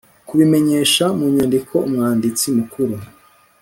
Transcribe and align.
kubimenyesha 0.27 1.05
mu 1.17 1.25
nyandiko 1.35 1.73
umwanditsi 1.87 2.45
mukuru 2.57 2.95